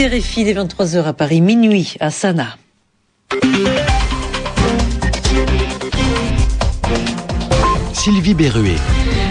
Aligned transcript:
écoutez 0.00 0.16
Réfi 0.16 0.44
des 0.44 0.54
23h 0.54 1.04
à 1.04 1.12
Paris, 1.12 1.40
minuit 1.40 1.94
à 2.00 2.10
Sanaa. 2.10 2.56
Sylvie 7.92 8.34
Berruet. 8.34 8.76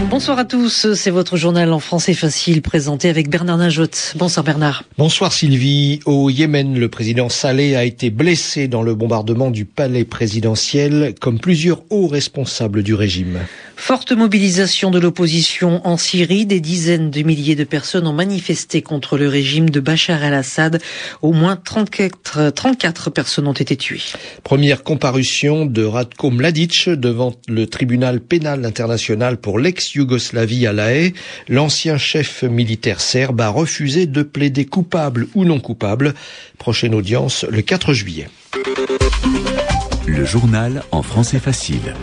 Bonsoir 0.08 0.38
à 0.38 0.44
tous, 0.46 0.94
c'est 0.94 1.10
votre 1.10 1.36
journal 1.36 1.72
en 1.72 1.78
français 1.78 2.14
facile 2.14 2.62
présenté 2.62 3.10
avec 3.10 3.28
Bernard 3.28 3.58
Najot. 3.58 4.14
Bonsoir 4.16 4.44
Bernard. 4.44 4.84
Bonsoir 4.96 5.32
Sylvie. 5.32 6.00
Au 6.06 6.30
Yémen, 6.30 6.78
le 6.78 6.88
président 6.88 7.28
Saleh 7.28 7.76
a 7.76 7.84
été 7.84 8.08
blessé 8.08 8.66
dans 8.66 8.82
le 8.82 8.94
bombardement 8.94 9.50
du 9.50 9.66
palais 9.66 10.04
présidentiel 10.04 11.14
comme 11.20 11.38
plusieurs 11.38 11.82
hauts 11.90 12.06
responsables 12.06 12.82
du 12.82 12.94
régime. 12.94 13.40
Forte 13.76 14.12
mobilisation 14.12 14.90
de 14.90 14.98
l'opposition 14.98 15.80
en 15.86 15.96
Syrie, 15.96 16.44
des 16.44 16.60
dizaines 16.60 17.10
de 17.10 17.22
milliers 17.22 17.56
de 17.56 17.64
personnes 17.64 18.06
ont 18.06 18.12
manifesté 18.12 18.82
contre 18.82 19.16
le 19.16 19.26
régime 19.26 19.70
de 19.70 19.80
Bachar 19.80 20.22
el-Assad. 20.22 20.82
Au 21.22 21.32
moins 21.32 21.56
34, 21.56 22.50
34 22.50 23.10
personnes 23.10 23.48
ont 23.48 23.54
été 23.54 23.76
tuées. 23.76 24.02
Première 24.44 24.82
comparution 24.82 25.64
de 25.64 25.82
Radko 25.82 26.30
Mladic 26.30 26.90
devant 26.90 27.34
le 27.48 27.66
tribunal 27.66 28.20
pénal 28.20 28.66
international 28.66 29.38
pour 29.38 29.58
l'ex-Yougoslavie 29.90 30.66
à 30.66 30.72
La 30.72 30.94
Haye. 30.94 31.14
L'ancien 31.48 31.98
chef 31.98 32.42
militaire 32.42 33.00
serbe 33.00 33.40
a 33.40 33.48
refusé 33.48 34.06
de 34.06 34.22
plaider 34.22 34.64
coupable 34.64 35.28
ou 35.34 35.44
non 35.44 35.60
coupable. 35.60 36.14
Prochaine 36.58 36.94
audience 36.94 37.44
le 37.48 37.62
4 37.62 37.92
juillet. 37.92 38.28
Le 40.06 40.24
journal 40.24 40.82
en 40.92 41.02
français 41.02 41.38
facile. 41.38 41.94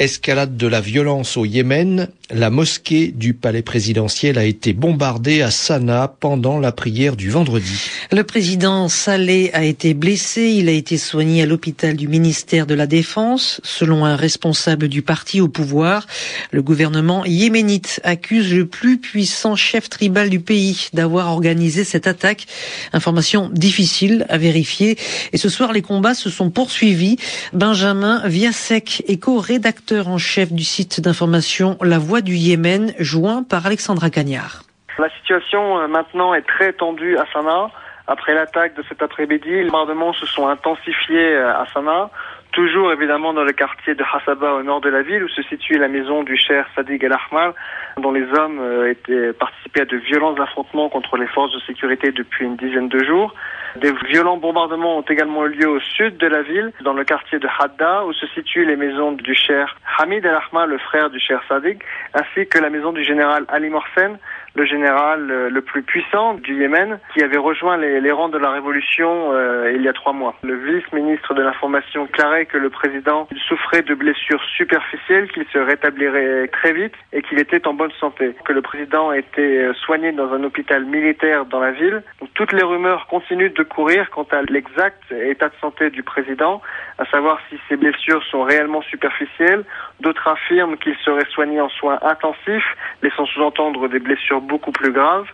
Escalade 0.00 0.56
de 0.56 0.66
la 0.66 0.80
violence 0.80 1.36
au 1.36 1.44
Yémen, 1.44 2.08
la 2.30 2.48
mosquée 2.48 3.08
du 3.08 3.34
palais 3.34 3.60
présidentiel 3.60 4.38
a 4.38 4.44
été 4.44 4.72
bombardée 4.72 5.42
à 5.42 5.50
Sanaa 5.50 6.08
pendant 6.08 6.58
la 6.58 6.72
prière 6.72 7.16
du 7.16 7.28
vendredi. 7.28 7.90
Le 8.10 8.24
président 8.24 8.88
Saleh 8.88 9.50
a 9.52 9.62
été 9.62 9.92
blessé, 9.92 10.54
il 10.56 10.70
a 10.70 10.72
été 10.72 10.96
soigné 10.96 11.42
à 11.42 11.46
l'hôpital 11.46 11.96
du 11.96 12.08
ministère 12.08 12.64
de 12.64 12.72
la 12.72 12.86
Défense. 12.86 13.60
Selon 13.62 14.06
un 14.06 14.16
responsable 14.16 14.88
du 14.88 15.02
parti 15.02 15.42
au 15.42 15.48
pouvoir, 15.48 16.06
le 16.50 16.62
gouvernement 16.62 17.26
yéménite 17.26 18.00
accuse 18.02 18.54
le 18.54 18.66
plus 18.66 18.96
puissant 18.96 19.54
chef 19.54 19.90
tribal 19.90 20.30
du 20.30 20.40
pays 20.40 20.88
d'avoir 20.94 21.30
organisé 21.30 21.84
cette 21.84 22.06
attaque. 22.06 22.46
Information 22.94 23.50
difficile 23.52 24.24
à 24.30 24.38
vérifier. 24.38 24.96
Et 25.34 25.36
ce 25.36 25.50
soir, 25.50 25.74
les 25.74 25.82
combats 25.82 26.14
se 26.14 26.30
sont 26.30 26.48
poursuivis. 26.48 27.18
Benjamin 27.52 28.26
Viasek, 28.26 29.02
éco-rédacteur 29.06 29.89
en 29.92 30.18
chef 30.18 30.52
du 30.52 30.64
site 30.64 31.00
d'information 31.00 31.76
La 31.82 31.98
Voix 31.98 32.20
du 32.20 32.34
Yémen, 32.34 32.92
joint 32.98 33.42
par 33.42 33.66
Alexandra 33.66 34.10
Cagnard. 34.10 34.62
La 34.98 35.10
situation 35.18 35.88
maintenant 35.88 36.34
est 36.34 36.46
très 36.46 36.72
tendue 36.72 37.16
à 37.16 37.26
Sanaa. 37.32 37.70
Après 38.06 38.34
l'attaque 38.34 38.74
de 38.76 38.82
cet 38.88 39.02
après-midi, 39.02 39.48
les 39.48 39.64
bombardements 39.64 40.12
se 40.12 40.26
sont 40.26 40.48
intensifiés 40.48 41.36
à 41.36 41.64
Sanaa, 41.72 42.10
toujours 42.52 42.92
évidemment 42.92 43.32
dans 43.32 43.44
le 43.44 43.52
quartier 43.52 43.94
de 43.94 44.02
Hassaba 44.02 44.54
au 44.54 44.62
nord 44.62 44.80
de 44.80 44.88
la 44.88 45.02
ville 45.02 45.24
où 45.24 45.28
se 45.28 45.42
situe 45.42 45.78
la 45.78 45.88
maison 45.88 46.22
du 46.22 46.36
cher 46.36 46.66
Sadiq 46.74 47.04
El-Ahmar, 47.04 47.54
dont 47.98 48.12
les 48.12 48.26
hommes 48.38 48.86
étaient 48.88 49.32
participés 49.32 49.82
à 49.82 49.84
de 49.84 49.96
violents 49.96 50.34
affrontements 50.34 50.88
contre 50.88 51.16
les 51.16 51.26
forces 51.28 51.52
de 51.52 51.60
sécurité 51.60 52.10
depuis 52.12 52.44
une 52.46 52.56
dizaine 52.56 52.88
de 52.88 53.04
jours. 53.04 53.34
Des 53.76 53.92
violents 54.08 54.36
bombardements 54.36 54.98
ont 54.98 55.02
également 55.02 55.46
eu 55.46 55.50
lieu 55.50 55.68
au 55.68 55.80
sud 55.80 56.16
de 56.16 56.26
la 56.26 56.42
ville, 56.42 56.72
dans 56.82 56.92
le 56.92 57.04
quartier 57.04 57.38
de 57.38 57.46
Hadda, 57.46 58.04
où 58.04 58.12
se 58.12 58.26
situent 58.28 58.66
les 58.66 58.76
maisons 58.76 59.12
du 59.12 59.34
cher 59.34 59.76
Hamid 59.98 60.24
El-Ahmar, 60.24 60.66
le 60.66 60.78
frère 60.78 61.08
du 61.10 61.20
cher 61.20 61.40
Sadiq, 61.48 61.78
ainsi 62.14 62.48
que 62.48 62.58
la 62.58 62.68
maison 62.68 62.92
du 62.92 63.04
général 63.04 63.44
Ali 63.48 63.68
Morsen, 63.68 64.18
le 64.54 64.64
général 64.64 65.26
le 65.26 65.60
plus 65.60 65.82
puissant 65.82 66.34
du 66.34 66.54
Yémen, 66.54 66.98
qui 67.14 67.22
avait 67.22 67.38
rejoint 67.38 67.76
les, 67.76 68.00
les 68.00 68.12
rangs 68.12 68.28
de 68.28 68.38
la 68.38 68.50
révolution 68.50 69.32
euh, 69.32 69.72
il 69.74 69.82
y 69.82 69.88
a 69.88 69.92
trois 69.92 70.12
mois. 70.12 70.34
Le 70.42 70.54
vice-ministre 70.54 71.34
de 71.34 71.42
l'information 71.42 72.04
déclarait 72.04 72.46
que 72.46 72.58
le 72.58 72.70
président 72.70 73.28
souffrait 73.48 73.82
de 73.82 73.94
blessures 73.94 74.42
superficielles, 74.56 75.30
qu'il 75.32 75.46
se 75.52 75.58
rétablirait 75.58 76.48
très 76.48 76.72
vite 76.72 76.94
et 77.12 77.22
qu'il 77.22 77.38
était 77.38 77.66
en 77.66 77.74
bonne 77.74 77.92
santé. 78.00 78.34
Que 78.44 78.52
le 78.52 78.62
président 78.62 79.12
était 79.12 79.68
soigné 79.84 80.12
dans 80.12 80.32
un 80.32 80.42
hôpital 80.44 80.84
militaire 80.84 81.46
dans 81.46 81.60
la 81.60 81.72
ville. 81.72 82.02
Donc, 82.20 82.30
toutes 82.34 82.52
les 82.52 82.62
rumeurs 82.62 83.06
continuent 83.06 83.52
de 83.52 83.62
courir 83.62 84.10
quant 84.10 84.26
à 84.32 84.42
l'exact 84.42 85.02
état 85.12 85.48
de 85.48 85.54
santé 85.60 85.90
du 85.90 86.02
président, 86.02 86.60
à 86.98 87.06
savoir 87.06 87.38
si 87.48 87.56
ses 87.68 87.76
blessures 87.76 88.22
sont 88.24 88.42
réellement 88.42 88.82
superficielles. 88.82 89.64
D'autres 90.00 90.28
affirment 90.28 90.76
qu'il 90.76 90.96
serait 91.04 91.28
soigné 91.30 91.60
en 91.60 91.68
soins 91.68 91.98
intensifs, 92.02 92.76
laissant 93.02 93.26
sous-entendre 93.26 93.88
des 93.88 93.98
blessures 93.98 94.39
beaucoup 94.40 94.72
plus 94.72 94.92
graves. 94.92 95.28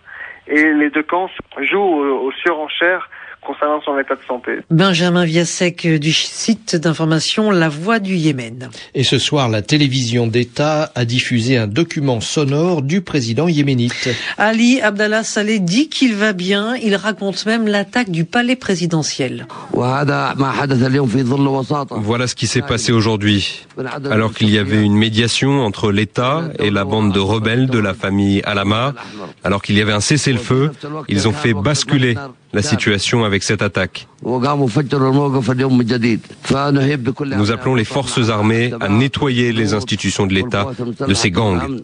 Et 0.47 0.73
les 0.73 0.91
deux 0.91 1.03
camps 1.03 1.31
jouent 1.59 1.81
aux 1.81 2.33
surenchères 2.33 3.11
concernant 3.47 3.81
son 3.83 3.99
état 3.99 4.15
de 4.15 4.21
santé. 4.27 4.59
Benjamin 4.71 5.25
Viasek 5.25 5.87
du 5.87 6.13
site 6.13 6.77
d'information 6.77 7.51
La 7.51 7.69
Voix 7.69 7.99
du 7.99 8.17
Yémen. 8.17 8.69
Et 8.95 9.05
ce 9.05 9.19
soir, 9.19 9.49
la 9.49 9.63
télévision 9.63 10.27
d'État 10.27 10.91
a 10.95 11.05
diffusé 11.05 11.57
un 11.57 11.67
document 11.67 12.21
sonore 12.21 12.83
du 12.83 13.01
président 13.01 13.49
yéménite. 13.49 14.09
Ali 14.37 14.81
Abdallah 14.81 15.23
Saleh 15.23 15.61
dit 15.61 15.89
qu'il 15.89 16.15
va 16.15 16.33
bien. 16.33 16.75
Il 16.77 16.97
raconte 16.97 17.47
même 17.47 17.69
l'attaque 17.69 18.11
du 18.11 18.25
palais 18.25 18.57
présidentiel. 18.57 19.47
Voilà 21.91 22.27
ce 22.27 22.35
qui 22.35 22.47
s'est 22.47 22.63
passé 22.63 22.93
aujourd'hui. 22.93 23.67
Alors 24.11 24.35
qu'il 24.35 24.51
y 24.51 24.59
avait 24.59 24.83
une 24.83 24.97
médiation 24.97 25.61
entre 25.63 25.93
l'État 25.93 26.51
et 26.59 26.71
la 26.71 26.85
bande 26.85 27.13
de 27.13 27.21
rebelles 27.21 27.69
de 27.69 27.79
la 27.79 27.95
famille 27.95 28.43
Alama, 28.45 28.95
alors 29.45 29.63
qu'il 29.63 29.77
y 29.77 29.83
avait 29.83 29.93
un 29.93 30.01
cessez-le-feu, 30.01 30.73
ils 31.09 31.29
ont 31.29 31.33
fait 31.33 31.55
basculer 31.55 32.17
la 32.53 32.63
situation 32.63 33.25
avec 33.25 33.43
cette 33.43 33.63
attaque. 33.63 34.07
Nous 34.25 34.45
appelons 37.51 37.75
les 37.75 37.85
forces 37.85 38.29
armées 38.29 38.73
à 38.81 38.89
nettoyer 38.89 39.53
les 39.53 39.75
institutions 39.75 40.27
de 40.27 40.35
l'État 40.35 40.67
de 41.07 41.15
ces 41.15 41.31
gangs. 41.31 41.83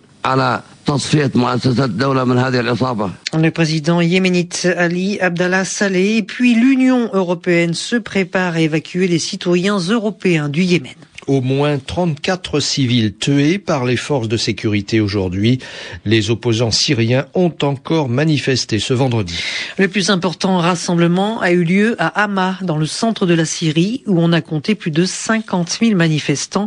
Le 3.35 3.51
président 3.51 4.01
yéménite 4.01 4.69
Ali 4.77 5.21
Abdallah 5.21 5.65
Saleh 5.65 6.17
et 6.19 6.23
puis 6.23 6.55
l'Union 6.55 7.11
européenne 7.13 7.75
se 7.75 7.97
prépare 7.97 8.55
à 8.55 8.61
évacuer 8.61 9.09
les 9.09 9.19
citoyens 9.19 9.79
européens 9.79 10.49
du 10.49 10.63
Yémen. 10.63 10.93
Au 11.29 11.41
moins 11.41 11.79
34 11.79 12.59
civils 12.59 13.15
tués 13.17 13.59
par 13.59 13.85
les 13.85 13.97
forces 13.97 14.27
de 14.27 14.37
sécurité 14.37 15.01
aujourd'hui. 15.01 15.61
Les 16.05 16.31
opposants 16.31 16.73
syriens 16.73 17.27
ont 17.35 17.55
encore 17.63 18.09
manifesté 18.09 18.81
ce 18.81 18.93
vendredi. 18.93 19.39
Le 19.79 19.87
plus 19.87 20.11
important 20.11 20.59
rassemblement 20.59 21.41
a 21.41 21.53
eu 21.53 21.63
lieu 21.63 21.95
à 22.01 22.09
Hama, 22.09 22.59
dans 22.63 22.77
le 22.77 22.87
centre 22.87 23.25
de 23.27 23.35
la 23.35 23.45
Syrie, 23.45 24.03
où 24.07 24.21
on 24.21 24.33
a 24.33 24.41
compté 24.41 24.75
plus 24.75 24.91
de 24.91 25.05
50 25.05 25.79
000 25.81 25.97
manifestants. 25.97 26.67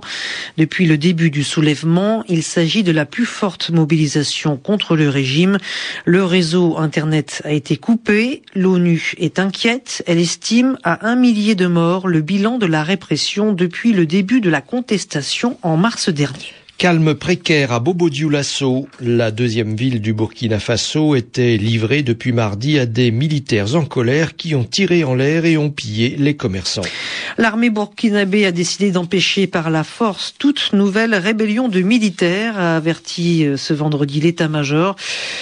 Depuis 0.57 0.85
le 0.85 0.97
début 0.97 1.31
du 1.31 1.43
soulèvement, 1.43 2.23
il 2.29 2.41
s'agit 2.41 2.83
de 2.83 2.93
la 2.93 3.05
plus 3.05 3.25
forte 3.25 3.71
mobilisation 3.71 4.55
contre 4.55 4.95
le 4.95 5.09
régime. 5.09 5.57
Le 6.05 6.23
réseau 6.23 6.77
Internet 6.77 7.41
a 7.43 7.51
été 7.51 7.75
coupé. 7.75 8.41
L'ONU 8.55 9.15
est 9.17 9.37
inquiète. 9.37 10.01
Elle 10.07 10.19
estime 10.19 10.77
à 10.83 11.05
un 11.07 11.17
millier 11.17 11.55
de 11.55 11.67
morts 11.67 12.07
le 12.07 12.21
bilan 12.21 12.57
de 12.57 12.65
la 12.65 12.83
répression 12.83 13.51
depuis 13.51 13.91
le 13.91 14.05
début 14.05 14.41
de 14.45 14.51
la 14.51 14.61
contestation 14.61 15.57
en 15.63 15.75
mars 15.75 16.09
dernier. 16.09 16.53
Calme 16.77 17.15
précaire 17.15 17.71
à 17.71 17.79
Bobo 17.79 18.11
Dioulasso. 18.11 18.87
La 18.99 19.31
deuxième 19.31 19.75
ville 19.75 20.01
du 20.01 20.13
Burkina 20.13 20.59
Faso 20.59 21.15
était 21.15 21.57
livrée 21.57 22.03
depuis 22.03 22.31
mardi 22.31 22.77
à 22.77 22.85
des 22.85 23.09
militaires 23.09 23.75
en 23.75 23.85
colère 23.85 24.35
qui 24.35 24.53
ont 24.53 24.63
tiré 24.63 25.03
en 25.03 25.15
l'air 25.15 25.45
et 25.45 25.57
ont 25.57 25.71
pillé 25.71 26.15
les 26.19 26.35
commerçants. 26.35 26.83
L'armée 27.37 27.69
burkinabé 27.69 28.45
a 28.45 28.53
décidé 28.53 28.91
d'empêcher 28.91 29.45
par 29.45 29.69
la 29.69 29.83
force 29.83 30.33
toute 30.39 30.71
nouvelle 30.71 31.13
rébellion 31.13 31.67
de 31.67 31.81
militaires, 31.81 32.57
a 32.57 32.77
averti 32.77 33.45
ce 33.57 33.73
vendredi 33.73 34.21
l'état-major. 34.21 34.95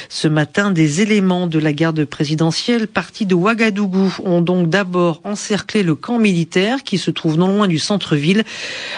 Ce 0.09 0.27
matin, 0.27 0.71
des 0.71 1.01
éléments 1.01 1.45
de 1.45 1.59
la 1.59 1.71
garde 1.71 2.03
présidentielle 2.05 2.87
partis 2.87 3.27
de 3.27 3.35
Ouagadougou 3.35 4.15
ont 4.23 4.41
donc 4.41 4.69
d'abord 4.69 5.21
encerclé 5.23 5.83
le 5.83 5.93
camp 5.93 6.17
militaire 6.17 6.83
qui 6.83 6.97
se 6.97 7.11
trouve 7.11 7.37
non 7.37 7.47
loin 7.47 7.67
du 7.67 7.77
centre-ville 7.77 8.43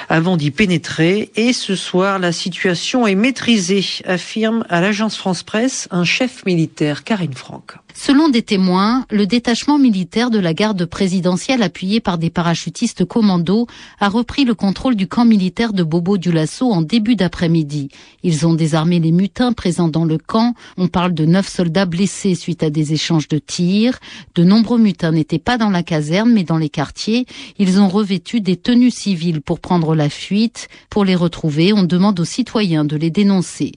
avant 0.08 0.38
d'y 0.38 0.52
pénétrer 0.52 1.32
et 1.36 1.52
ce 1.52 1.76
soir, 1.76 2.18
la 2.18 2.32
situation 2.32 3.08
est 3.08 3.16
maîtrisée, 3.16 3.84
affirme 4.06 4.66
à 4.70 4.80
l'agence 4.80 5.18
France-Presse 5.18 5.90
un 5.92 6.06
chef 6.06 6.46
militaire, 6.46 7.04
Karine 7.04 7.34
Franck. 7.34 7.76
Selon 7.98 8.28
des 8.28 8.42
témoins, 8.42 9.06
le 9.10 9.26
détachement 9.26 9.80
militaire 9.80 10.30
de 10.30 10.38
la 10.38 10.54
garde 10.54 10.86
présidentielle 10.86 11.64
appuyé 11.64 12.02
par 12.02 12.18
des 12.18 12.30
parachutistes 12.30 13.06
commandos 13.06 13.68
a 14.02 14.10
repris 14.10 14.44
le 14.44 14.54
contrôle 14.54 14.96
du 14.96 15.08
camp 15.08 15.24
militaire 15.24 15.72
de 15.72 15.82
Bobo 15.82 16.18
Dioulasso 16.18 16.70
en 16.70 16.82
début 16.82 17.16
d'après-midi. 17.16 17.88
Ils 18.22 18.46
ont 18.46 18.54
désarmé 18.54 19.00
les 19.00 19.14
mutins 19.14 19.54
présents 19.54 19.88
dans 19.88 20.04
le 20.04 20.18
camp. 20.18 20.56
On 20.78 20.90
parle 20.90 21.14
de 21.14 21.26
neuf 21.26 21.48
soldats 21.48 21.86
blessés 21.86 22.36
suite 22.36 22.64
à 22.64 22.70
des 22.70 22.92
échanges 22.92 23.30
de 23.30 23.40
tirs. 23.40 23.98
De 24.36 24.44
nombreux 24.44 24.78
mutins 24.78 25.14
n'étaient 25.14 25.40
pas 25.40 25.58
dans 25.58 25.70
la 25.70 25.82
caserne 25.82 26.34
mais 26.34 26.44
dans 26.44 26.58
les 26.58 26.70
quartiers. 26.70 27.26
Ils 27.60 27.80
ont 27.80 27.88
revêtu 27.88 28.42
des 28.42 28.58
tenues 28.58 28.92
civiles 28.92 29.42
pour 29.42 29.62
prendre 29.62 29.96
la 29.96 30.10
fuite. 30.10 30.68
Pour 30.90 31.06
les 31.06 31.16
retrouver, 31.16 31.72
on 31.72 31.84
demande 31.84 32.20
aux 32.20 32.26
citoyens 32.26 32.84
de 32.84 32.98
les 32.98 33.10
dénoncer. 33.10 33.72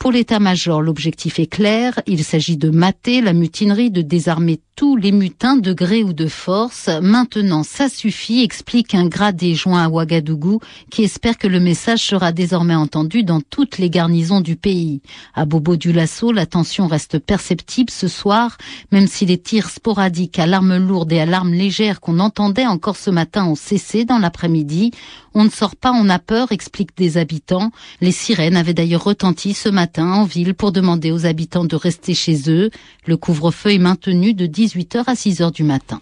Pour 0.00 0.12
l'état-major, 0.12 0.80
l'objectif 0.80 1.38
est 1.38 1.46
clair. 1.46 2.00
Il 2.06 2.24
s'agit 2.24 2.56
de 2.56 2.70
mater 2.70 3.20
la 3.20 3.34
mutinerie, 3.60 3.90
de 3.90 4.00
désarmer 4.00 4.60
tous 4.74 4.96
les 4.96 5.12
mutins 5.12 5.56
de 5.56 5.74
gré 5.74 6.02
ou 6.02 6.14
de 6.14 6.26
force. 6.26 6.88
Maintenant, 7.02 7.62
ça 7.62 7.90
suffit, 7.90 8.42
explique 8.42 8.94
un 8.94 9.06
gradé 9.06 9.54
joint 9.54 9.84
à 9.84 9.88
Ouagadougou 9.90 10.60
qui 10.90 11.02
espère 11.02 11.36
que 11.36 11.46
le 11.46 11.60
message 11.60 12.00
sera 12.00 12.32
désormais 12.32 12.74
entendu 12.74 13.22
dans 13.22 13.42
toutes 13.42 13.76
les 13.76 13.90
garnisons 13.90 14.40
du 14.40 14.56
pays. 14.56 15.02
À 15.34 15.44
Bobo 15.44 15.76
du 15.76 15.92
Lasso, 15.92 16.32
la 16.32 16.46
tension 16.46 16.86
reste 16.86 17.18
perceptible 17.18 17.90
ce 17.90 18.08
soir, 18.08 18.56
même 18.90 19.06
si 19.06 19.26
les 19.26 19.36
tirs 19.36 19.68
sporadiques 19.68 20.38
à 20.38 20.46
l'arme 20.46 20.78
lourde 20.78 21.12
et 21.12 21.20
à 21.20 21.26
l'arme 21.26 21.52
légère 21.52 22.00
qu'on 22.00 22.18
entendait 22.18 22.66
encore 22.66 22.96
ce 22.96 23.10
matin 23.10 23.44
ont 23.44 23.56
cessé 23.56 24.06
dans 24.06 24.18
l'après-midi. 24.18 24.92
On 25.34 25.44
ne 25.44 25.50
sort 25.50 25.76
pas, 25.76 25.92
on 25.92 26.08
a 26.08 26.18
peur, 26.18 26.52
expliquent 26.52 26.96
des 26.96 27.18
habitants. 27.18 27.70
Les 28.00 28.12
sirènes 28.12 28.56
avaient 28.56 28.74
d'ailleurs 28.74 29.04
retenti 29.04 29.52
ce 29.52 29.68
matin 29.68 30.10
en 30.10 30.24
ville 30.24 30.54
pour 30.54 30.72
demander 30.72 31.12
aux 31.12 31.26
habitants 31.26 31.64
de 31.64 31.76
rester 31.76 32.14
chez 32.14 32.50
eux. 32.50 32.70
Le 33.06 33.18
couvre-feu 33.50 33.74
est 33.74 33.78
maintenu 33.78 34.32
de 34.32 34.46
18h 34.46 35.04
à 35.06 35.14
6h 35.14 35.52
du 35.52 35.64
matin. 35.64 36.00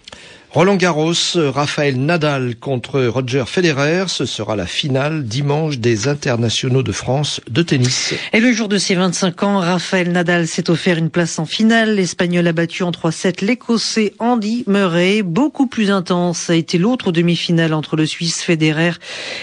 Roland 0.51 0.77
Garros, 0.77 1.13
Raphaël 1.37 2.01
Nadal 2.01 2.57
contre 2.57 3.05
Roger 3.05 3.45
Federer, 3.47 4.05
ce 4.09 4.25
sera 4.25 4.57
la 4.57 4.65
finale 4.65 5.25
dimanche 5.25 5.77
des 5.77 6.09
internationaux 6.09 6.83
de 6.83 6.91
France 6.91 7.43
de 7.51 7.61
tennis. 7.61 8.15
Et 8.33 8.41
le 8.41 8.51
jour 8.53 8.69
de 8.69 8.79
ses 8.79 8.95
25 8.95 9.43
ans, 9.43 9.59
Raphaël 9.59 10.11
Nadal 10.11 10.49
s'est 10.49 10.71
offert 10.71 10.97
une 10.97 11.11
place 11.11 11.39
en 11.39 11.45
finale. 11.45 11.97
L'Espagnol 11.97 12.47
a 12.47 12.53
battu 12.53 12.83
en 12.83 12.93
3-7 12.93 13.45
l'Écossais 13.45 14.15
Andy 14.21 14.65
Murray. 14.67 15.21
Beaucoup 15.23 15.67
plus 15.67 15.91
intense 15.91 16.49
a 16.49 16.55
été 16.55 16.79
l'autre 16.79 17.13
demi-finale 17.13 17.75
entre 17.75 17.97
le 17.97 18.07
Suisse 18.07 18.43
Federer 18.43 18.93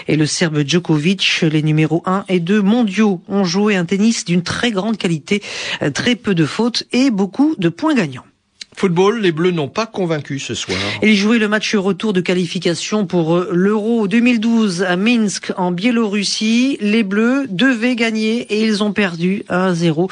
et 0.08 0.16
le 0.16 0.26
Serbe 0.26 0.66
Djokovic. 0.66 1.42
Les 1.42 1.62
numéros 1.62 2.02
1 2.04 2.24
et 2.28 2.40
2 2.40 2.62
mondiaux 2.62 3.22
ont 3.28 3.44
joué 3.44 3.76
un 3.76 3.84
tennis 3.84 4.24
d'une 4.24 4.42
très 4.42 4.72
grande 4.72 4.98
qualité, 4.98 5.40
très 5.94 6.16
peu 6.16 6.34
de 6.34 6.44
fautes 6.44 6.82
et 6.90 7.10
beaucoup 7.12 7.54
de 7.58 7.68
points 7.68 7.94
gagnants. 7.94 8.24
Football, 8.76 9.20
les 9.20 9.32
Bleus 9.32 9.52
n'ont 9.52 9.68
pas 9.68 9.86
convaincu 9.86 10.38
ce 10.38 10.54
soir. 10.54 10.78
Ils 11.02 11.16
jouaient 11.16 11.38
le 11.38 11.48
match 11.48 11.74
retour 11.74 12.12
de 12.12 12.20
qualification 12.20 13.06
pour 13.06 13.34
euh, 13.34 13.48
l'Euro 13.52 14.06
2012 14.06 14.82
à 14.82 14.96
Minsk 14.96 15.50
en 15.56 15.72
Biélorussie. 15.72 16.76
Les 16.82 17.02
Bleus 17.02 17.46
devaient 17.48 17.96
gagner 17.96 18.42
et 18.42 18.62
ils 18.62 18.84
ont 18.84 18.92
perdu 18.92 19.44
1-0. 19.48 20.10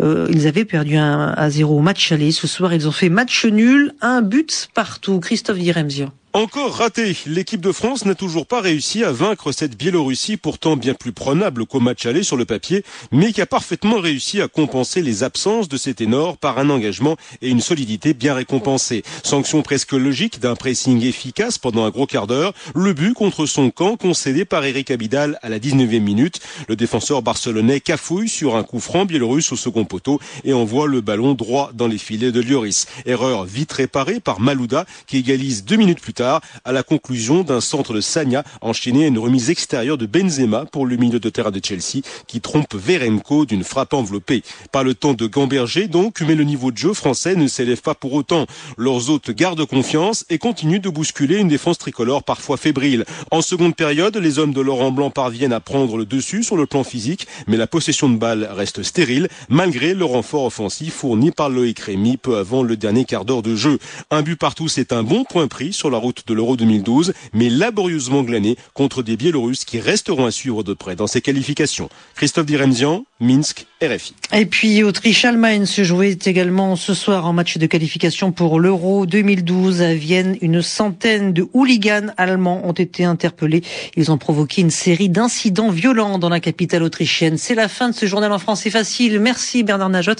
Euh, 0.00 0.26
ils 0.30 0.46
avaient 0.46 0.64
perdu 0.64 0.94
1-0 0.94 1.64
au 1.64 1.80
match 1.80 2.10
aller. 2.10 2.32
Ce 2.32 2.46
soir, 2.46 2.72
ils 2.72 2.88
ont 2.88 2.92
fait 2.92 3.10
match 3.10 3.44
nul, 3.44 3.92
un 4.00 4.22
but 4.22 4.68
partout. 4.72 5.20
Christophe 5.20 5.58
Diremzio. 5.58 6.06
Encore 6.38 6.76
raté. 6.76 7.16
L'équipe 7.26 7.60
de 7.60 7.72
France 7.72 8.04
n'a 8.04 8.14
toujours 8.14 8.46
pas 8.46 8.60
réussi 8.60 9.02
à 9.02 9.10
vaincre 9.10 9.50
cette 9.50 9.76
Biélorussie 9.76 10.36
pourtant 10.36 10.76
bien 10.76 10.94
plus 10.94 11.10
prenable 11.10 11.66
qu'au 11.66 11.80
match 11.80 12.06
aller 12.06 12.22
sur 12.22 12.36
le 12.36 12.44
papier, 12.44 12.84
mais 13.10 13.32
qui 13.32 13.40
a 13.40 13.46
parfaitement 13.46 13.98
réussi 13.98 14.40
à 14.40 14.46
compenser 14.46 15.02
les 15.02 15.24
absences 15.24 15.68
de 15.68 15.76
ses 15.76 15.94
ténors 15.94 16.36
par 16.36 16.60
un 16.60 16.70
engagement 16.70 17.16
et 17.42 17.48
une 17.48 17.60
solidité 17.60 18.14
bien 18.14 18.34
récompensée. 18.34 19.02
Sanction 19.24 19.62
presque 19.62 19.94
logique 19.94 20.38
d'un 20.38 20.54
pressing 20.54 21.04
efficace 21.04 21.58
pendant 21.58 21.84
un 21.84 21.90
gros 21.90 22.06
quart 22.06 22.28
d'heure, 22.28 22.54
le 22.72 22.92
but 22.92 23.14
contre 23.14 23.44
son 23.44 23.70
camp 23.70 23.96
concédé 23.96 24.44
par 24.44 24.64
Eric 24.64 24.92
Abidal 24.92 25.40
à 25.42 25.48
la 25.48 25.58
19e 25.58 25.98
minute. 25.98 26.38
Le 26.68 26.76
défenseur 26.76 27.20
barcelonais 27.20 27.80
cafouille 27.80 28.28
sur 28.28 28.54
un 28.54 28.62
coup 28.62 28.78
franc 28.78 29.06
biélorusse 29.06 29.50
au 29.50 29.56
second 29.56 29.84
poteau 29.84 30.20
et 30.44 30.52
envoie 30.52 30.86
le 30.86 31.00
ballon 31.00 31.34
droit 31.34 31.72
dans 31.74 31.88
les 31.88 31.98
filets 31.98 32.30
de 32.30 32.40
Lloris. 32.40 32.86
Erreur 33.06 33.44
vite 33.44 33.72
réparée 33.72 34.20
par 34.20 34.38
Malouda 34.38 34.86
qui 35.08 35.16
égalise 35.16 35.64
deux 35.64 35.74
minutes 35.74 36.00
plus 36.00 36.14
tard 36.14 36.27
à 36.64 36.72
la 36.72 36.82
conclusion 36.82 37.42
d'un 37.42 37.60
centre 37.60 37.92
de 37.92 38.00
Sagna 38.00 38.44
enchaîné 38.60 39.04
à 39.04 39.08
une 39.08 39.18
remise 39.18 39.50
extérieure 39.50 39.98
de 39.98 40.06
Benzema 40.06 40.64
pour 40.66 40.86
le 40.86 40.96
milieu 40.96 41.20
de 41.20 41.28
terrain 41.30 41.50
de 41.50 41.60
Chelsea 41.64 42.02
qui 42.26 42.40
trompe 42.40 42.74
Verenko 42.74 43.46
d'une 43.46 43.64
frappe 43.64 43.94
enveloppée. 43.94 44.42
Pas 44.72 44.82
le 44.82 44.94
temps 44.94 45.14
de 45.14 45.26
gamberger 45.26 45.88
donc, 45.88 46.20
mais 46.20 46.34
le 46.34 46.44
niveau 46.44 46.70
de 46.70 46.78
jeu 46.78 46.92
français 46.92 47.34
ne 47.34 47.46
s'élève 47.48 47.80
pas 47.80 47.94
pour 47.94 48.12
autant. 48.12 48.46
Leurs 48.76 49.10
hôtes 49.10 49.30
gardent 49.30 49.64
confiance 49.64 50.24
et 50.30 50.38
continuent 50.38 50.80
de 50.80 50.90
bousculer 50.90 51.38
une 51.38 51.48
défense 51.48 51.78
tricolore 51.78 52.22
parfois 52.22 52.56
fébrile. 52.56 53.04
En 53.30 53.42
seconde 53.42 53.74
période, 53.74 54.16
les 54.16 54.38
hommes 54.38 54.52
de 54.52 54.60
Laurent 54.60 54.90
Blanc 54.90 55.10
parviennent 55.10 55.52
à 55.52 55.60
prendre 55.60 55.96
le 55.96 56.04
dessus 56.04 56.42
sur 56.42 56.56
le 56.56 56.66
plan 56.66 56.84
physique, 56.84 57.26
mais 57.46 57.56
la 57.56 57.66
possession 57.66 58.08
de 58.08 58.16
balle 58.16 58.48
reste 58.50 58.82
stérile 58.82 59.28
malgré 59.48 59.94
le 59.94 60.04
renfort 60.04 60.44
offensif 60.44 60.94
fourni 60.94 61.30
par 61.30 61.48
Loïc 61.48 61.78
Rémy 61.80 62.16
peu 62.16 62.36
avant 62.36 62.62
le 62.62 62.76
dernier 62.76 63.04
quart 63.04 63.24
d'heure 63.24 63.42
de 63.42 63.56
jeu. 63.56 63.78
Un 64.10 64.22
but 64.22 64.36
partout, 64.36 64.68
c'est 64.68 64.92
un 64.92 65.02
bon 65.02 65.24
point 65.24 65.48
pris 65.48 65.72
sur 65.72 65.90
la 65.90 65.98
de 66.26 66.34
l'Euro 66.34 66.56
2012, 66.56 67.12
mais 67.32 67.48
laborieusement 67.50 68.22
glané 68.22 68.56
contre 68.74 69.02
des 69.02 69.16
Biélorusses 69.16 69.64
qui 69.64 69.80
resteront 69.80 70.26
à 70.26 70.30
suivre 70.30 70.62
de 70.62 70.74
près 70.74 70.96
dans 70.96 71.06
ces 71.06 71.20
qualifications. 71.20 71.88
Christophe 72.14 72.46
Diremzian, 72.46 73.04
Minsk, 73.20 73.66
RFI. 73.82 74.14
Et 74.32 74.46
puis 74.46 74.82
Autriche-Allemagne 74.82 75.66
se 75.66 75.84
jouait 75.84 76.18
également 76.24 76.76
ce 76.76 76.94
soir 76.94 77.26
en 77.26 77.32
match 77.32 77.58
de 77.58 77.66
qualification 77.66 78.32
pour 78.32 78.60
l'Euro 78.60 79.06
2012 79.06 79.82
à 79.82 79.94
Vienne. 79.94 80.36
Une 80.40 80.62
centaine 80.62 81.32
de 81.32 81.46
hooligans 81.52 82.12
allemands 82.16 82.66
ont 82.66 82.72
été 82.72 83.04
interpellés. 83.04 83.62
Ils 83.96 84.10
ont 84.10 84.18
provoqué 84.18 84.62
une 84.62 84.70
série 84.70 85.08
d'incidents 85.08 85.70
violents 85.70 86.18
dans 86.18 86.28
la 86.28 86.40
capitale 86.40 86.82
autrichienne. 86.82 87.38
C'est 87.38 87.54
la 87.54 87.68
fin 87.68 87.90
de 87.90 87.94
ce 87.94 88.06
journal 88.06 88.32
en 88.32 88.38
français 88.38 88.70
facile. 88.70 89.20
Merci 89.20 89.62
Bernard 89.62 89.90
Najot 89.90 90.12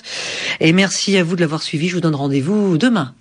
et 0.61 0.73
merci 0.73 1.17
à 1.17 1.25
vous 1.25 1.37
de 1.37 1.41
l'avoir 1.41 1.63
suivi. 1.63 1.89
Je 1.89 1.95
vous 1.95 2.01
donne 2.01 2.15
rendez-vous 2.15 2.79
demain. 2.79 3.15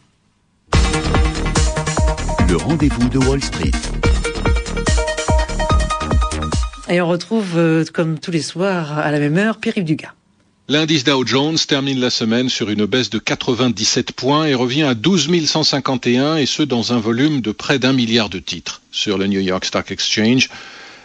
Le 2.49 2.55
rendez-vous 2.55 3.09
de 3.09 3.17
Wall 3.17 3.43
Street. 3.43 3.71
Et 6.89 7.01
on 7.01 7.07
retrouve, 7.07 7.57
euh, 7.57 7.83
comme 7.93 8.19
tous 8.19 8.31
les 8.31 8.41
soirs, 8.41 8.97
à 8.97 9.11
la 9.11 9.19
même 9.19 9.37
heure, 9.37 9.57
Pierre-Yves 9.57 9.83
Dugas. 9.83 10.13
L'indice 10.69 11.03
Dow 11.03 11.25
Jones 11.25 11.57
termine 11.57 11.99
la 11.99 12.09
semaine 12.09 12.49
sur 12.49 12.69
une 12.69 12.85
baisse 12.85 13.09
de 13.09 13.19
97 13.19 14.13
points 14.13 14.45
et 14.45 14.53
revient 14.53 14.83
à 14.83 14.93
12 14.93 15.45
151 15.45 16.37
et 16.37 16.45
ce 16.45 16.63
dans 16.63 16.93
un 16.93 16.99
volume 16.99 17.41
de 17.41 17.51
près 17.51 17.79
d'un 17.79 17.93
milliard 17.93 18.29
de 18.29 18.39
titres. 18.39 18.81
Sur 18.91 19.17
le 19.17 19.27
New 19.27 19.41
York 19.41 19.65
Stock 19.65 19.91
Exchange, 19.91 20.49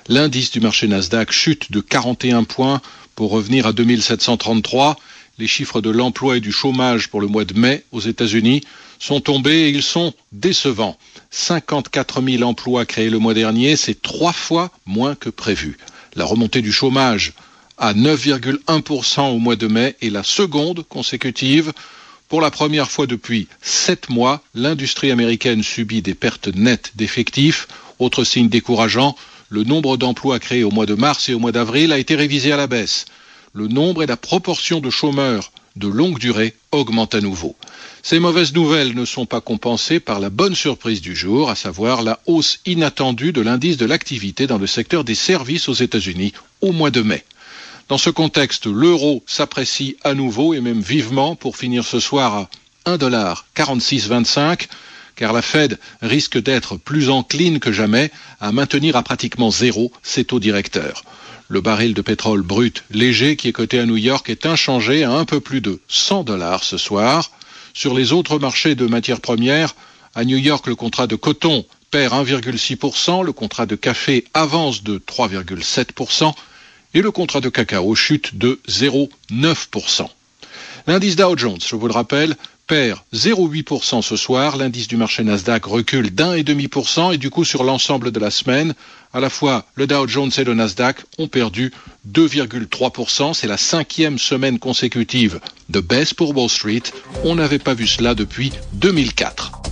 l'indice 0.08 0.52
du 0.52 0.60
marché 0.60 0.86
Nasdaq 0.86 1.32
chute 1.32 1.72
de 1.72 1.80
41 1.80 2.44
points 2.44 2.80
pour 3.14 3.30
revenir 3.30 3.66
à 3.66 3.72
2733. 3.72 4.96
Les 5.38 5.46
chiffres 5.46 5.81
de 5.81 5.90
l'emploi 5.90 6.37
et 6.37 6.40
du 6.40 6.52
chômage 6.52 7.08
pour 7.08 7.20
le 7.20 7.26
mois 7.26 7.44
de 7.44 7.58
mai 7.58 7.84
aux 7.90 8.00
États-Unis 8.00 8.61
sont 8.99 9.20
tombés 9.20 9.62
et 9.62 9.69
ils 9.70 9.82
sont 9.82 10.12
décevants. 10.32 10.99
54 11.31 12.23
000 12.23 12.43
emplois 12.43 12.84
créés 12.84 13.11
le 13.11 13.19
mois 13.19 13.34
dernier, 13.34 13.76
c'est 13.76 14.00
trois 14.00 14.32
fois 14.32 14.70
moins 14.87 15.14
que 15.14 15.31
prévu. 15.31 15.79
La 16.14 16.25
remontée 16.25 16.61
du 16.61 16.71
chômage 16.73 17.33
à 17.78 17.95
9,1% 17.95 19.30
au 19.33 19.38
mois 19.38 19.56
de 19.56 19.66
mai 19.66 19.97
est 20.02 20.11
la 20.11 20.23
seconde 20.23 20.85
consécutive. 20.88 21.73
Pour 22.28 22.40
la 22.40 22.50
première 22.50 22.90
fois 22.90 23.06
depuis 23.06 23.49
sept 23.62 24.11
mois, 24.11 24.42
l'industrie 24.54 25.11
américaine 25.11 25.62
subit 25.62 26.02
des 26.02 26.14
pertes 26.14 26.49
nettes 26.54 26.92
d'effectifs. 26.95 27.66
Autre 27.99 28.25
signe 28.25 28.49
décourageant, 28.49 29.16
le 29.49 29.64
nombre 29.64 29.97
d'emplois 29.97 30.38
créés 30.38 30.64
au 30.64 30.71
mois 30.71 30.87
de 30.87 30.95
mars 30.95 31.28
et 31.28 31.35
au 31.35 31.38
mois 31.38 31.52
d'avril 31.52 31.92
a 31.92 31.99
été 31.99 32.14
révisé 32.14 32.52
à 32.52 32.56
la 32.56 32.66
baisse. 32.66 33.06
Le 33.54 33.68
nombre 33.68 34.02
et 34.02 34.06
la 34.06 34.16
proportion 34.16 34.80
de 34.80 34.88
chômeurs 34.88 35.52
de 35.76 35.87
longue 35.87 36.18
durée 36.18 36.54
augmentent 36.71 37.14
à 37.14 37.21
nouveau. 37.21 37.54
Ces 38.02 38.18
mauvaises 38.18 38.54
nouvelles 38.54 38.94
ne 38.94 39.04
sont 39.04 39.26
pas 39.26 39.42
compensées 39.42 40.00
par 40.00 40.21
la 40.21 40.30
bonne 40.30 40.54
surprise 40.54 41.02
du 41.02 41.14
jour, 41.14 41.50
à 41.50 41.54
savoir 41.54 42.02
la 42.02 42.18
hausse 42.26 42.61
inattendue 42.64 43.32
de 43.32 43.42
l'indice 43.42 43.76
de 43.76 43.85
l'activité 43.85 44.47
dans 44.47 44.56
le 44.56 44.66
secteur 44.66 45.04
des 45.04 45.14
services 45.14 45.68
aux 45.68 45.75
États-Unis 45.75 46.32
au 46.62 46.73
mois 46.73 46.90
de 46.90 47.02
mai. 47.02 47.25
Dans 47.88 47.99
ce 47.99 48.09
contexte, 48.09 48.66
l'euro 48.66 49.23
s'apprécie 49.26 49.97
à 50.02 50.14
nouveau 50.14 50.54
et 50.54 50.61
même 50.61 50.80
vivement 50.80 51.37
pour 51.37 51.59
finir 51.59 51.85
ce 51.85 52.00
soir 52.00 52.49
à 52.87 52.97
1,4625 52.97 54.66
car 55.14 55.35
la 55.35 55.42
Fed 55.42 55.78
risque 56.00 56.42
d'être 56.42 56.78
plus 56.78 57.11
encline 57.11 57.61
que 57.61 57.71
jamais 57.71 58.11
à 58.40 58.50
maintenir 58.50 58.97
à 58.97 59.02
pratiquement 59.02 59.50
zéro 59.50 59.92
ses 60.02 60.25
taux 60.25 60.40
directeurs. 60.40 61.04
Le 61.52 61.61
baril 61.61 61.92
de 61.92 62.00
pétrole 62.00 62.40
brut 62.40 62.82
léger 62.90 63.37
qui 63.37 63.49
est 63.49 63.52
coté 63.52 63.78
à 63.78 63.85
New 63.85 63.99
York 63.99 64.30
est 64.30 64.47
inchangé 64.47 65.04
à 65.04 65.12
un 65.12 65.26
peu 65.26 65.38
plus 65.38 65.61
de 65.61 65.82
100 65.87 66.25
dollars 66.25 66.64
ce 66.64 66.78
soir. 66.78 67.30
Sur 67.75 67.92
les 67.92 68.14
autres 68.14 68.38
marchés 68.38 68.75
de 68.75 68.87
matières 68.87 69.21
premières, 69.21 69.75
à 70.14 70.25
New 70.25 70.38
York, 70.38 70.66
le 70.66 70.75
contrat 70.75 71.06
de 71.06 71.14
coton 71.14 71.66
perd 71.90 72.14
1,6%, 72.14 73.23
le 73.23 73.32
contrat 73.32 73.66
de 73.66 73.76
café 73.76 74.25
avance 74.32 74.82
de 74.82 74.97
3,7% 74.97 76.32
et 76.94 77.02
le 77.02 77.11
contrat 77.11 77.42
de 77.42 77.50
cacao 77.50 77.94
chute 77.94 78.38
de 78.38 78.59
0,9%. 78.66 80.09
L'indice 80.87 81.16
Dow 81.16 81.37
Jones, 81.37 81.61
je 81.61 81.76
vous 81.76 81.87
le 81.87 81.92
rappelle, 81.92 82.35
perd 82.66 82.99
0,8% 83.12 84.02
ce 84.02 84.16
soir. 84.16 84.57
L'indice 84.57 84.88
du 84.88 84.97
marché 84.97 85.23
Nasdaq 85.25 85.64
recule 85.64 86.11
d'un 86.11 86.35
et 86.35 86.42
demi 86.42 86.69
pour 86.69 86.88
cent 86.88 87.12
et 87.12 87.19
du 87.19 87.31
coup 87.31 87.45
sur 87.45 87.64
l'ensemble 87.64 88.11
de 88.12 88.21
la 88.21 88.31
semaine, 88.31 88.75
à 89.12 89.21
la 89.21 89.31
fois 89.31 89.66
le 89.75 89.87
Dow 89.87 90.07
Jones 90.07 90.31
et 90.37 90.45
le 90.45 90.54
Nasdaq 90.54 91.04
ont 91.19 91.28
perdu 91.28 91.73
2,3%. 92.11 93.35
C'est 93.35 93.47
la 93.47 93.57
cinquième 93.57 94.19
semaine 94.19 94.59
consécutive 94.59 95.40
de 95.69 95.81
baisse 95.81 96.14
pour 96.14 96.37
Wall 96.37 96.49
Street. 96.49 96.83
On 97.25 97.35
n'avait 97.35 97.59
pas 97.59 97.75
vu 97.75 97.87
cela 97.87 98.14
depuis 98.14 98.52
2004. 98.75 99.72